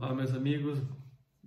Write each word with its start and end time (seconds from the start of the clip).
Olá, 0.00 0.14
meus 0.14 0.32
amigos, 0.32 0.78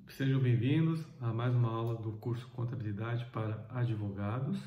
sejam 0.10 0.40
bem-vindos 0.40 1.03
a 1.19 1.33
mais 1.33 1.55
uma 1.55 1.71
aula 1.71 2.00
do 2.00 2.11
curso 2.19 2.48
Contabilidade 2.50 3.26
para 3.31 3.65
Advogados. 3.68 4.60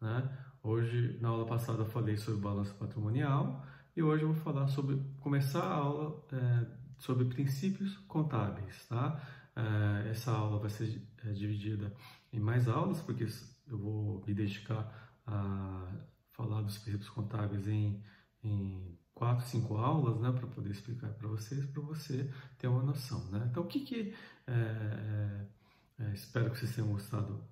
Né? 0.00 0.38
Hoje, 0.62 1.18
na 1.20 1.28
aula 1.28 1.44
passada, 1.44 1.82
eu 1.82 1.86
falei 1.86 2.16
sobre 2.16 2.40
balanço 2.40 2.74
patrimonial 2.76 3.62
e 3.94 4.02
hoje 4.02 4.22
eu 4.22 4.32
vou 4.32 4.42
falar 4.42 4.68
sobre 4.68 4.98
começar 5.20 5.62
a 5.62 5.74
aula 5.74 6.24
é, 6.32 6.66
sobre 6.96 7.26
princípios 7.26 7.98
contábeis. 8.08 8.86
Tá? 8.88 9.20
É, 9.54 10.08
essa 10.08 10.32
aula 10.32 10.58
vai 10.58 10.70
ser 10.70 11.06
é, 11.22 11.30
dividida 11.32 11.92
em 12.32 12.40
mais 12.40 12.66
aulas, 12.66 13.02
porque 13.02 13.26
eu 13.68 13.76
vou 13.76 14.24
me 14.26 14.32
dedicar 14.32 15.12
a 15.26 15.92
falar 16.32 16.62
dos 16.62 16.78
princípios 16.78 17.10
contábeis 17.10 17.68
em, 17.68 18.02
em 18.42 18.98
quatro, 19.16 19.46
cinco 19.46 19.78
aulas, 19.78 20.20
né, 20.20 20.30
para 20.30 20.46
poder 20.46 20.70
explicar 20.70 21.08
para 21.08 21.26
vocês, 21.26 21.64
para 21.64 21.80
você 21.80 22.30
ter 22.58 22.68
uma 22.68 22.82
noção, 22.82 23.24
né? 23.30 23.48
Então, 23.50 23.62
o 23.62 23.66
que 23.66 23.80
que 23.80 24.14
é, 24.46 24.52
é, 24.52 26.04
é, 26.04 26.12
espero 26.12 26.50
que 26.50 26.58
vocês 26.58 26.74
tenham 26.74 26.92
gostado 26.92 27.42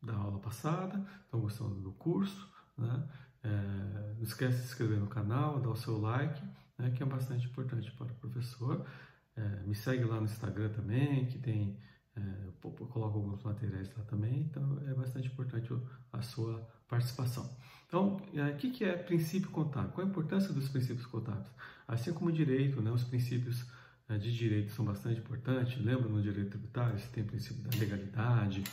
da 0.00 0.14
aula 0.14 0.38
passada, 0.38 1.04
estão 1.24 1.40
gostando 1.40 1.74
do 1.80 1.90
curso, 1.92 2.48
né? 2.76 3.08
É, 3.42 4.14
não 4.16 4.22
esquece 4.22 4.54
de 4.54 4.62
se 4.62 4.68
inscrever 4.68 5.00
no 5.00 5.08
canal, 5.08 5.60
dar 5.60 5.70
o 5.70 5.76
seu 5.76 5.98
like, 6.00 6.40
né, 6.78 6.92
que 6.92 7.02
é 7.02 7.06
bastante 7.06 7.46
importante 7.48 7.90
para 7.90 8.06
o 8.06 8.14
professor. 8.14 8.86
É, 9.34 9.62
me 9.66 9.74
segue 9.74 10.04
lá 10.04 10.18
no 10.18 10.26
Instagram 10.26 10.70
também, 10.70 11.26
que 11.26 11.38
tem 11.40 11.76
é, 12.18 12.46
eu 12.46 12.52
coloco 12.70 13.18
alguns 13.18 13.42
materiais 13.42 13.90
lá 13.96 14.04
também, 14.04 14.40
então 14.40 14.82
é 14.86 14.94
bastante 14.94 15.28
importante 15.28 15.72
a 16.12 16.22
sua 16.22 16.60
participação. 16.88 17.48
Então, 17.86 18.20
é, 18.34 18.50
o 18.50 18.56
que 18.56 18.84
é 18.84 18.96
princípio 18.96 19.50
contábil? 19.50 19.90
Qual 19.92 20.06
a 20.06 20.10
importância 20.10 20.52
dos 20.52 20.68
princípios 20.68 21.06
contábeis? 21.06 21.48
Assim 21.86 22.12
como 22.12 22.30
o 22.30 22.32
direito, 22.32 22.82
né, 22.82 22.90
os 22.90 23.04
princípios 23.04 23.64
é, 24.08 24.18
de 24.18 24.36
direito 24.36 24.72
são 24.72 24.84
bastante 24.84 25.20
importantes. 25.20 25.82
Lembra 25.82 26.08
no 26.08 26.20
direito 26.20 26.50
tributário, 26.50 26.98
você 26.98 27.08
tem 27.08 27.22
o 27.22 27.26
princípio 27.26 27.62
da 27.62 27.78
legalidade, 27.78 28.64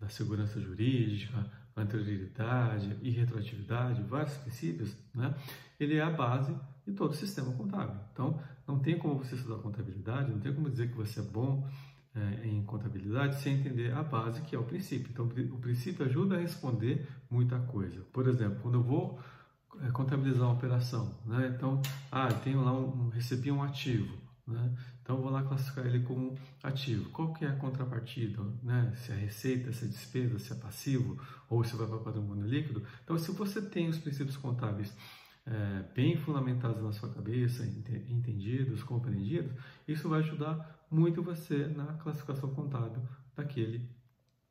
da 0.00 0.08
segurança 0.08 0.60
jurídica, 0.60 1.50
anterioridade 1.76 2.96
e 3.02 3.10
retroatividade, 3.10 4.02
vários 4.02 4.36
princípios, 4.38 4.96
né? 5.14 5.34
Ele 5.80 5.96
é 5.96 6.02
a 6.02 6.10
base 6.10 6.54
de 6.86 6.92
todo 6.92 7.12
o 7.12 7.14
sistema 7.14 7.52
contábil. 7.52 7.96
Então, 8.12 8.40
não 8.66 8.78
tem 8.78 8.98
como 8.98 9.18
você 9.18 9.34
estudar 9.34 9.56
contabilidade, 9.58 10.30
não 10.30 10.40
tem 10.40 10.54
como 10.54 10.70
dizer 10.70 10.90
que 10.90 10.96
você 10.96 11.20
é 11.20 11.22
bom 11.22 11.68
é, 12.14 12.46
em 12.46 12.62
contabilidade 12.62 13.40
sem 13.40 13.54
entender 13.54 13.92
a 13.92 14.02
base 14.02 14.42
que 14.42 14.54
é 14.54 14.58
o 14.58 14.64
princípio. 14.64 15.08
Então, 15.10 15.24
o 15.24 15.58
princípio 15.58 16.04
ajuda 16.04 16.36
a 16.36 16.40
responder 16.40 17.08
muita 17.30 17.58
coisa. 17.58 18.02
Por 18.12 18.28
exemplo, 18.28 18.58
quando 18.62 18.74
eu 18.74 18.82
vou 18.82 19.18
é, 19.80 19.90
contabilizar 19.90 20.42
uma 20.42 20.52
operação, 20.52 21.18
né? 21.24 21.52
Então, 21.56 21.80
ah, 22.10 22.28
eu 22.28 22.38
tenho 22.40 22.62
lá 22.62 22.72
um, 22.72 23.08
recebi 23.08 23.50
um 23.50 23.62
ativo, 23.62 24.14
né? 24.46 24.74
Então, 25.00 25.16
eu 25.16 25.22
vou 25.22 25.32
lá 25.32 25.42
classificar 25.42 25.86
ele 25.86 26.00
como 26.00 26.38
ativo. 26.62 27.08
Qual 27.10 27.32
que 27.32 27.44
é 27.44 27.48
a 27.48 27.56
contrapartida, 27.56 28.42
né? 28.62 28.92
Se 28.96 29.10
é 29.10 29.16
receita, 29.16 29.72
se 29.72 29.86
é 29.86 29.88
despesa, 29.88 30.38
se 30.38 30.52
é 30.52 30.56
passivo 30.56 31.18
ou 31.48 31.64
se 31.64 31.74
vai 31.76 31.86
para 31.86 31.98
patrimônio 31.98 32.46
líquido. 32.46 32.82
Então, 33.02 33.18
se 33.18 33.32
você 33.32 33.62
tem 33.62 33.88
os 33.88 33.98
princípios 33.98 34.36
contábeis 34.36 34.92
é, 35.44 35.84
bem 35.94 36.16
fundamentados 36.16 36.82
na 36.82 36.92
sua 36.92 37.12
cabeça, 37.12 37.64
entendidos, 37.64 38.82
compreendidos, 38.82 39.52
isso 39.86 40.08
vai 40.08 40.20
ajudar 40.20 40.86
muito 40.90 41.22
você 41.22 41.66
na 41.66 41.86
classificação 41.94 42.54
contábil 42.54 43.02
daquele, 43.34 43.88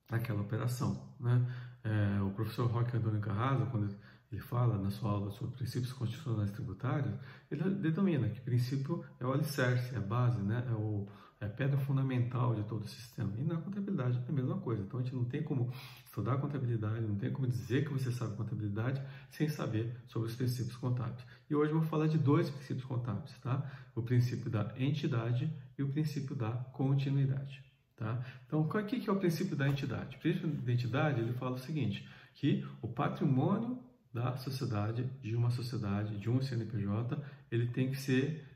daquela 0.10 0.42
operação. 0.42 1.16
Né? 1.20 1.46
É, 1.84 2.22
o 2.22 2.32
professor 2.32 2.70
Roque 2.70 2.98
Antônio 2.98 3.22
Carrasa, 3.22 3.66
quando 3.68 3.96
ele 4.32 4.42
fala 4.42 4.78
na 4.78 4.90
sua 4.90 5.12
aula 5.12 5.32
sobre 5.32 5.56
princípios 5.56 5.94
constitucionais 5.94 6.52
tributários, 6.52 7.14
ele 7.50 7.64
determina 7.76 8.30
que 8.30 8.42
princípio 8.42 9.04
é 9.20 9.26
o 9.26 9.34
alicerce, 9.34 9.94
é 9.94 9.98
a 9.98 10.02
base, 10.02 10.42
né? 10.42 10.66
é, 10.70 10.74
o, 10.74 11.08
é 11.42 11.46
a 11.46 11.50
pedra 11.50 11.78
fundamental 11.78 12.56
de 12.56 12.64
todo 12.64 12.84
o 12.84 12.88
sistema. 12.88 13.34
E 13.38 13.44
na 13.44 13.58
contabilidade 13.58 14.18
é 14.18 14.30
a 14.30 14.32
mesma 14.32 14.60
coisa. 14.60 14.84
Então 14.84 15.00
a 15.00 15.04
gente 15.04 15.16
não 15.16 15.26
tem 15.26 15.42
como 15.42 15.74
estudar 16.06 16.38
contabilidade, 16.38 17.02
não 17.02 17.16
tem 17.16 17.32
como 17.32 17.48
dizer 17.48 17.84
que 17.84 17.92
você 17.92 18.12
sabe 18.12 18.38
contabilidade 18.38 19.02
sem 19.32 19.50
saber 19.50 19.92
sobre 20.08 20.30
os 20.30 20.36
princípios 20.36 20.78
contábeis. 20.78 21.26
E 21.50 21.56
hoje 21.56 21.72
eu 21.72 21.80
vou 21.80 21.88
falar 21.88 22.08
de 22.08 22.18
dois 22.18 22.50
princípios 22.50 22.86
contábeis, 22.86 23.38
tá? 23.40 23.70
O 23.96 24.02
princípio 24.04 24.50
da 24.50 24.72
entidade 24.78 25.52
e 25.78 25.84
o 25.84 25.90
princípio 25.90 26.36
da 26.36 26.52
continuidade. 26.52 27.64
Tá? 28.02 28.20
Então, 28.48 28.62
o 28.62 28.68
que 28.68 29.08
é 29.08 29.14
o 29.14 29.16
princípio 29.16 29.56
da 29.56 29.68
entidade? 29.68 30.18
O 30.18 30.20
princípio 30.20 30.50
da 30.50 30.72
entidade 30.72 31.22
ele 31.22 31.34
fala 31.34 31.56
o 31.56 31.60
seguinte, 31.60 32.08
que 32.34 32.66
o 32.82 32.88
patrimônio 32.88 33.78
da 34.14 34.36
sociedade, 34.38 35.04
de 35.22 35.36
uma 35.36 35.52
sociedade, 35.52 36.18
de 36.18 36.30
um 36.30 36.42
CNPJ, 36.42 37.24
ele 37.52 37.68
tem 37.68 37.92
que 37.92 37.98
ser, 37.98 38.51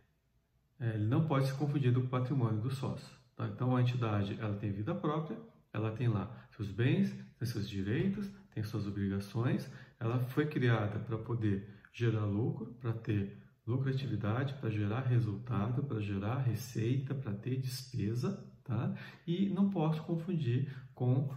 ele 0.79 1.05
não 1.05 1.27
pode 1.27 1.47
ser 1.47 1.53
confundido 1.53 2.01
com 2.01 2.07
o 2.07 2.09
patrimônio 2.09 2.61
do 2.61 2.71
sócio. 2.71 3.15
Tá? 3.35 3.47
Então, 3.47 3.75
a 3.75 3.81
entidade 3.81 4.37
ela 4.39 4.55
tem 4.55 4.71
vida 4.71 4.93
própria, 4.93 5.37
ela 5.71 5.91
tem 5.91 6.07
lá 6.07 6.47
seus 6.51 6.69
bens, 6.71 7.13
tem 7.37 7.47
seus 7.47 7.69
direitos, 7.69 8.29
tem 8.53 8.63
suas 8.63 8.87
obrigações, 8.87 9.69
ela 9.99 10.19
foi 10.19 10.45
criada 10.45 10.99
para 10.99 11.17
poder 11.17 11.69
gerar 11.93 12.25
lucro, 12.25 12.73
para 12.79 12.93
ter 12.93 13.45
lucratividade 13.65 14.53
para 14.55 14.69
gerar 14.69 15.01
resultado, 15.01 15.83
para 15.83 15.99
gerar 15.99 16.37
receita, 16.37 17.15
para 17.15 17.33
ter 17.33 17.57
despesa, 17.57 18.43
tá? 18.63 18.93
E 19.25 19.49
não 19.49 19.69
posso 19.69 20.03
confundir 20.03 20.71
com 20.93 21.33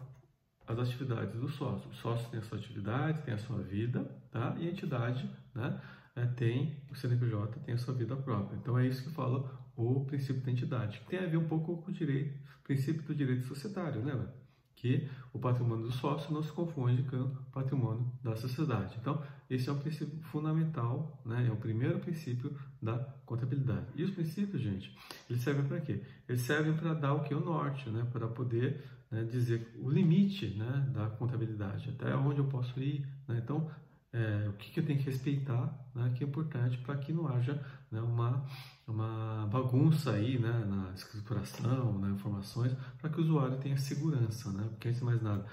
as 0.66 0.78
atividades 0.78 1.34
do 1.40 1.48
sócio. 1.48 1.88
O 1.88 1.94
sócio 1.94 2.28
tem 2.30 2.38
a 2.38 2.42
sua 2.42 2.58
atividade, 2.58 3.22
tem 3.22 3.32
a 3.32 3.38
sua 3.38 3.62
vida, 3.62 4.04
tá? 4.30 4.54
E 4.58 4.68
a 4.68 4.70
entidade, 4.70 5.28
né? 5.54 5.80
É, 6.18 6.26
tem, 6.26 6.76
o 6.90 6.96
CNPJ 6.96 7.60
tem 7.60 7.74
a 7.74 7.78
sua 7.78 7.94
vida 7.94 8.16
própria. 8.16 8.56
Então 8.56 8.78
é 8.78 8.86
isso 8.86 9.04
que 9.04 9.10
fala 9.10 9.48
o 9.76 10.04
princípio 10.04 10.42
da 10.42 10.50
entidade, 10.50 10.98
que 11.00 11.06
tem 11.06 11.20
a 11.20 11.26
ver 11.26 11.36
um 11.36 11.46
pouco 11.46 11.76
com 11.82 11.90
o 11.90 11.94
direito, 11.94 12.36
princípio 12.64 13.02
do 13.02 13.14
direito 13.14 13.46
societário, 13.46 14.04
lembra? 14.04 14.36
que 14.78 15.08
o 15.32 15.38
patrimônio 15.38 15.86
do 15.86 15.92
sócio 15.92 16.32
não 16.32 16.42
se 16.42 16.52
confunde 16.52 17.02
com 17.02 17.16
o 17.16 17.30
patrimônio 17.52 18.10
da 18.22 18.36
sociedade. 18.36 18.96
Então, 19.00 19.20
esse 19.50 19.68
é 19.68 19.72
um 19.72 19.78
princípio 19.78 20.20
fundamental, 20.22 21.20
né? 21.24 21.46
é 21.48 21.52
o 21.52 21.56
primeiro 21.56 21.98
princípio 21.98 22.56
da 22.80 22.96
contabilidade. 23.26 23.86
E 23.96 24.04
os 24.04 24.10
princípios, 24.12 24.62
gente, 24.62 24.96
eles 25.28 25.42
servem 25.42 25.64
para 25.64 25.80
quê? 25.80 26.00
Eles 26.28 26.42
servem 26.42 26.74
para 26.74 26.94
dar 26.94 27.14
o 27.14 27.24
que? 27.24 27.34
O 27.34 27.40
norte, 27.40 27.90
né? 27.90 28.06
para 28.12 28.28
poder 28.28 28.84
né, 29.10 29.24
dizer 29.24 29.68
o 29.80 29.90
limite 29.90 30.46
né, 30.56 30.88
da 30.92 31.08
contabilidade, 31.08 31.90
até 31.90 32.14
onde 32.14 32.38
eu 32.38 32.46
posso 32.46 32.78
ir. 32.80 33.04
Né? 33.26 33.40
Então, 33.42 33.68
é, 34.12 34.48
o 34.48 34.52
que, 34.54 34.70
que, 34.70 34.80
eu 34.80 34.86
tenho 34.86 34.98
que 34.98 35.04
respeitar, 35.04 35.72
né, 35.94 36.12
que 36.16 36.24
é 36.24 36.26
importante 36.26 36.78
para 36.78 36.96
que 36.96 37.12
não 37.12 37.28
haja 37.28 37.62
né, 37.90 38.00
uma, 38.00 38.44
uma 38.86 39.46
bagunça 39.46 40.12
aí 40.12 40.38
né, 40.38 40.64
na 40.66 40.92
escrituração, 40.94 41.98
nas 41.98 42.12
informações, 42.12 42.72
para 42.98 43.10
que 43.10 43.20
o 43.20 43.24
usuário 43.24 43.58
tenha 43.58 43.76
segurança, 43.76 44.50
né? 44.50 44.66
porque 44.70 44.88
antes 44.88 45.00
de 45.00 45.04
mais 45.04 45.20
nada, 45.20 45.44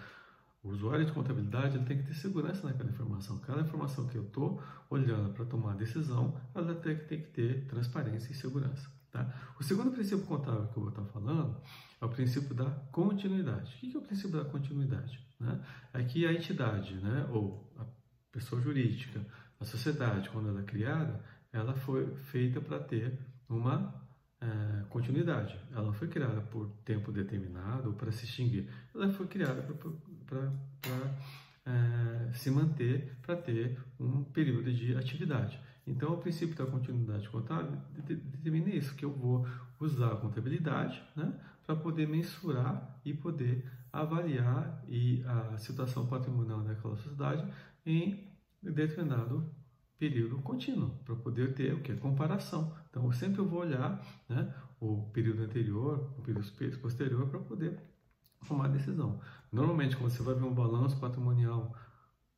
o 0.64 0.70
usuário 0.70 1.06
de 1.06 1.12
contabilidade 1.12 1.78
ele 1.78 1.86
tem 1.86 1.98
que 1.98 2.08
ter 2.08 2.16
segurança 2.16 2.66
naquela 2.66 2.90
informação. 2.90 3.38
Cada 3.40 3.62
informação 3.62 4.08
que 4.08 4.18
eu 4.18 4.24
estou 4.24 4.62
olhando 4.90 5.34
para 5.34 5.46
tomar 5.46 5.76
decisão, 5.76 6.36
ela 6.56 6.74
tem 6.76 6.98
que, 6.98 7.06
tem 7.06 7.22
que 7.22 7.28
ter 7.28 7.66
transparência 7.66 8.32
e 8.32 8.36
segurança. 8.36 8.90
Tá? 9.12 9.32
O 9.60 9.64
segundo 9.64 9.92
princípio 9.92 10.26
contábil 10.26 10.68
que 10.68 10.78
eu 10.78 10.84
vou 10.84 10.90
estar 10.90 11.06
falando 11.06 11.56
é 12.02 12.06
o 12.06 12.10
princípio 12.10 12.56
da 12.56 12.70
continuidade. 12.92 13.76
O 13.76 13.80
que 13.80 13.96
é 13.96 14.00
o 14.00 14.02
princípio 14.02 14.44
da 14.44 14.50
continuidade? 14.50 15.20
Né? 15.40 15.62
É 15.94 16.04
que 16.04 16.26
a 16.26 16.34
entidade, 16.34 16.96
né, 16.96 17.28
ou 17.30 17.72
a 17.78 17.86
pessoa 18.36 18.62
jurídica, 18.62 19.26
a 19.60 19.64
sociedade, 19.64 20.30
quando 20.30 20.50
ela 20.50 20.60
é 20.60 20.64
criada, 20.64 21.24
ela 21.54 21.74
foi 21.74 22.14
feita 22.32 22.60
para 22.60 22.80
ter 22.80 23.18
uma 23.48 23.96
é, 24.42 24.84
continuidade. 24.90 25.58
Ela 25.74 25.94
foi 25.94 26.10
criada 26.10 26.42
por 26.42 26.70
tempo 26.84 27.14
determinado 27.14 27.94
para 27.94 28.12
se 28.12 28.26
extinguir. 28.26 28.70
Ela 28.94 29.10
foi 29.10 29.26
criada 29.28 29.62
para 30.26 30.52
é, 31.66 32.34
se 32.34 32.52
manter, 32.52 33.16
para 33.22 33.38
ter 33.38 33.80
um 33.98 34.26
período 34.26 34.72
de 34.74 34.96
atividade. 34.98 35.58
Então, 35.88 36.14
o 36.14 36.18
princípio 36.18 36.56
da 36.56 36.66
continuidade 36.66 37.30
contábil 37.30 37.80
determina 38.04 38.70
isso, 38.70 38.94
que 38.96 39.06
eu 39.06 39.14
vou 39.14 39.48
usar 39.80 40.12
a 40.12 40.16
contabilidade 40.18 41.02
né, 41.16 41.34
para 41.66 41.76
poder 41.76 42.08
mensurar 42.08 43.00
e 43.06 43.14
poder 43.14 43.64
avaliar 44.02 44.84
e 44.88 45.24
a 45.26 45.58
situação 45.58 46.06
patrimonial 46.08 46.62
daquela 46.62 46.96
sociedade 46.98 47.48
em 47.86 48.28
determinado 48.62 49.50
período 49.98 50.42
contínuo, 50.42 50.92
para 51.06 51.16
poder 51.16 51.54
ter 51.54 51.74
o 51.74 51.82
que? 51.82 51.96
Comparação. 51.96 52.76
Então, 52.90 53.06
eu 53.06 53.14
sempre 53.14 53.42
vou 53.42 53.62
olhar 53.62 54.06
né, 54.28 54.54
o 54.80 55.10
período 55.14 55.44
anterior, 55.44 56.14
o 56.18 56.22
período 56.22 56.52
posterior, 56.82 57.28
para 57.30 57.40
poder 57.40 57.80
tomar 58.46 58.68
decisão. 58.68 59.20
Normalmente, 59.52 59.96
quando 59.96 60.12
você 60.12 60.22
vai 60.22 60.36
ver 60.36 60.44
um 60.44 60.54
balanço 60.54 61.00
patrimonial 61.00 61.74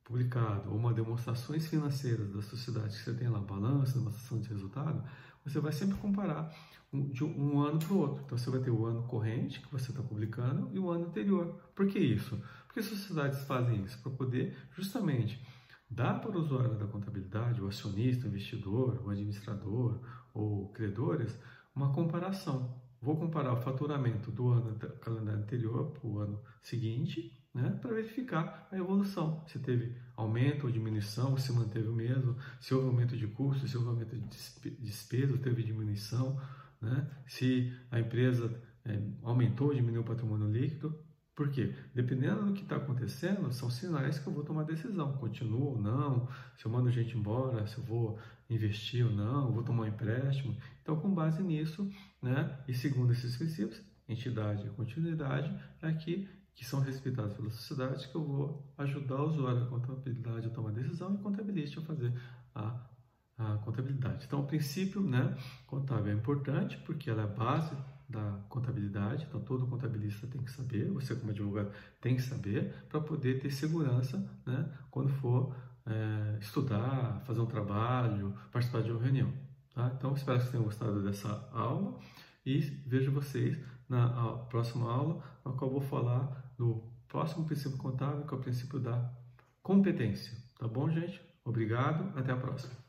publicado 0.08 0.72
ou 0.72 0.78
uma 0.78 0.94
demonstrações 0.94 1.68
financeiras 1.68 2.32
da 2.34 2.42
sociedade 2.42 2.98
que 2.98 3.04
você 3.04 3.14
tem 3.14 3.28
lá, 3.28 3.40
balanço, 3.40 3.98
demonstração 3.98 4.40
de 4.40 4.48
resultado, 4.48 5.04
você 5.44 5.60
vai 5.60 5.74
sempre 5.74 5.98
comparar 5.98 6.56
um, 6.94 7.10
de 7.10 7.26
um 7.26 7.60
ano 7.60 7.78
para 7.78 7.94
o 7.94 7.98
outro. 7.98 8.24
Então, 8.26 8.38
você 8.38 8.50
vai 8.50 8.62
ter 8.62 8.72
o 8.72 8.86
ano 8.86 9.04
corrente 9.04 9.60
que 9.60 9.72
você 9.72 9.92
está 9.92 10.02
publicando 10.02 10.70
e 10.74 10.80
o 10.80 10.90
ano 10.90 11.08
anterior. 11.08 11.60
Por 11.76 11.88
que 11.88 12.00
isso? 12.00 12.42
Porque 12.66 12.82
sociedades 12.82 13.42
fazem 13.42 13.84
isso 13.84 14.02
para 14.02 14.12
poder 14.12 14.56
justamente 14.72 15.46
Dá 15.90 16.14
para 16.14 16.32
o 16.32 16.42
usuário 16.42 16.76
da 16.76 16.86
contabilidade, 16.86 17.62
o 17.62 17.68
acionista, 17.68 18.26
o 18.26 18.28
investidor, 18.28 19.02
o 19.06 19.10
administrador 19.10 20.02
ou 20.34 20.68
credores, 20.70 21.40
uma 21.74 21.94
comparação. 21.94 22.76
Vou 23.02 23.16
comparar 23.16 23.54
o 23.54 23.62
faturamento 23.62 24.32
do 24.32 24.50
ano 24.50 24.76
calendário 25.00 25.42
anterior 25.42 25.92
para 25.92 26.08
o 26.08 26.20
ano 26.20 26.42
seguinte, 26.62 27.32
né, 27.54 27.78
para 27.82 27.94
verificar 27.94 28.68
a 28.72 28.78
evolução, 28.78 29.44
se 29.48 29.60
teve 29.60 29.96
aumento 30.16 30.66
ou 30.66 30.72
diminuição, 30.72 31.38
se 31.38 31.52
manteve 31.52 31.88
o 31.88 31.94
mesmo, 31.94 32.36
se 32.60 32.74
houve 32.74 32.88
aumento 32.88 33.18
de 33.18 33.28
custo, 33.28 33.68
se 33.68 33.78
houve 33.78 33.90
aumento 33.90 34.16
de 34.16 34.70
despesa, 34.80 35.38
teve 35.38 35.64
diminuição, 35.64 36.40
né, 36.82 37.10
se 37.26 37.74
a 37.90 38.00
empresa 38.00 38.54
é, 38.86 39.02
aumentou 39.24 39.68
ou 39.68 39.74
diminuiu 39.74 40.02
o 40.02 40.06
patrimônio 40.06 40.52
líquido, 40.52 41.07
por 41.38 41.52
quê? 41.52 41.72
Dependendo 41.94 42.48
do 42.48 42.54
que 42.54 42.64
está 42.64 42.78
acontecendo, 42.78 43.52
são 43.54 43.70
sinais 43.70 44.18
que 44.18 44.26
eu 44.26 44.34
vou 44.34 44.44
tomar 44.44 44.64
decisão. 44.64 45.14
Continuo 45.18 45.76
ou 45.76 45.80
não, 45.80 46.28
se 46.58 46.66
eu 46.66 46.72
mando 46.72 46.90
gente 46.90 47.16
embora, 47.16 47.68
se 47.68 47.78
eu 47.78 47.84
vou 47.84 48.18
investir 48.50 49.06
ou 49.06 49.12
não, 49.12 49.52
vou 49.52 49.62
tomar 49.62 49.84
um 49.84 49.86
empréstimo. 49.86 50.58
Então, 50.82 51.00
com 51.00 51.14
base 51.14 51.44
nisso, 51.44 51.88
né, 52.20 52.58
e 52.68 52.74
segundo 52.74 53.14
esses 53.14 53.38
princípios, 53.38 53.80
entidade 54.10 54.66
e 54.66 54.70
continuidade, 54.72 55.56
é 55.80 55.88
aqui 55.88 56.28
que 56.56 56.66
são 56.66 56.80
respeitados 56.80 57.38
pela 57.38 57.52
sociedade, 57.52 58.08
que 58.08 58.16
eu 58.16 58.24
vou 58.24 58.74
ajudar 58.76 59.22
o 59.22 59.28
usuário 59.28 59.60
da 59.60 59.68
contabilidade 59.68 60.48
a 60.48 60.50
tomar 60.50 60.72
decisão 60.72 61.12
e 61.12 61.18
o 61.18 61.20
contabilista 61.20 61.80
a 61.82 61.84
fazer 61.84 62.20
a, 62.56 62.90
a 63.38 63.58
contabilidade. 63.60 64.26
Então, 64.26 64.40
o 64.40 64.48
princípio 64.48 65.02
né, 65.04 65.38
contábil 65.68 66.14
é 66.14 66.16
importante 66.16 66.80
porque 66.80 67.12
ela 67.12 67.22
é 67.22 67.26
a 67.26 67.28
base 67.28 67.78
da 68.10 68.40
contabilidade, 68.48 69.26
então 69.28 69.42
todo 69.42 69.68
contabilista 69.68 70.28
tem 70.28 70.42
que 70.42 70.52
saber, 70.52 70.90
você 70.92 71.16
como 71.16 71.32
advogado 71.32 71.72
tem 72.00 72.16
que 72.16 72.22
saber 72.22 72.74
para 72.88 73.02
poder 73.02 73.40
ter 73.42 73.52
segurança 73.52 74.18
né, 74.46 74.72
quando 74.90 75.10
for 75.10 75.54
é, 75.86 76.38
estudar, 76.40 77.22
fazer 77.26 77.42
um 77.42 77.46
trabalho, 77.46 78.34
participar 78.52 78.82
de 78.82 78.92
uma 78.92 79.02
reunião. 79.02 79.32
Tá? 79.74 79.92
Então 79.98 80.14
espero 80.14 80.38
que 80.38 80.44
vocês 80.44 80.52
tenham 80.52 80.64
gostado 80.64 81.04
dessa 81.04 81.50
aula 81.52 82.00
e 82.46 82.60
vejo 82.86 83.12
vocês 83.12 83.58
na 83.90 84.10
próxima 84.50 84.92
aula, 84.92 85.22
na 85.46 85.52
qual 85.54 85.70
vou 85.70 85.82
falar 85.82 86.54
do 86.58 86.84
próximo 87.08 87.46
princípio 87.46 87.78
contábil, 87.78 88.26
que 88.26 88.34
é 88.34 88.38
o 88.38 88.42
princípio 88.42 88.80
da 88.80 89.14
competência. 89.62 90.38
Tá 90.58 90.68
bom, 90.68 90.90
gente? 90.90 91.22
Obrigado, 91.44 92.18
até 92.18 92.32
a 92.32 92.38
próxima. 92.38 92.87